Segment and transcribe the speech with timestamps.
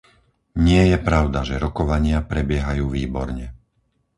[0.67, 3.45] Nie je pravda, že rokovania prebiehajú výborne.